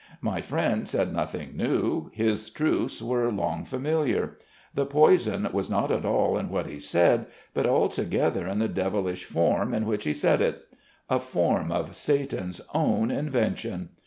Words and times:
My 0.21 0.41
friend 0.41 0.87
said 0.87 1.13
nothing 1.13 1.55
new, 1.55 2.09
his 2.15 2.49
truths 2.49 3.03
were 3.03 3.31
long 3.31 3.65
familiar. 3.65 4.35
The 4.73 4.87
poison 4.87 5.47
was 5.53 5.69
not 5.69 5.91
at 5.91 6.05
all 6.05 6.39
in 6.39 6.49
what 6.49 6.65
he 6.65 6.79
said, 6.79 7.27
but 7.53 7.67
altogether 7.67 8.47
in 8.47 8.57
the 8.57 8.67
devilish 8.67 9.25
form 9.25 9.75
in 9.75 9.85
which 9.85 10.05
he 10.05 10.13
said 10.15 10.41
it. 10.41 10.75
A 11.07 11.19
form 11.19 11.71
of 11.71 11.95
Satan's 11.95 12.61
own 12.73 13.11
invention! 13.11 13.89